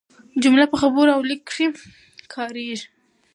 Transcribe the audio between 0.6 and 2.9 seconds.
په خبرو او لیک کښي کاریږي.